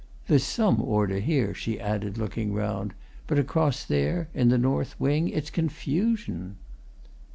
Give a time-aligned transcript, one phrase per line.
[0.25, 2.95] There's some order here," she added, looking round,
[3.27, 6.57] "but across there, in the north wing, it's confusion."